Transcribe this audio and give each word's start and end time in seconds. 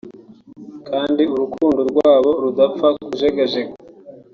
kandi 0.87 1.23
urukundo 1.33 1.79
rwabo 1.91 2.31
rudapfa 2.43 2.87
kujegajega 3.05 3.73